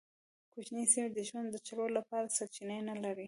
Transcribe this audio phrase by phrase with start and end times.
[0.53, 3.19] کوچنۍ سیمې د ژوند د چلولو لپاره سرچینې نه لرلې.